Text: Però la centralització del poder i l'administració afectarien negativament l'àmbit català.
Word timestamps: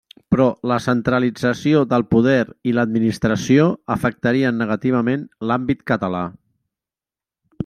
Però 0.33 0.45
la 0.69 0.77
centralització 0.85 1.81
del 1.91 2.05
poder 2.15 2.39
i 2.71 2.75
l'administració 2.77 3.69
afectarien 3.97 4.61
negativament 4.65 5.31
l'àmbit 5.51 5.89
català. 5.93 6.27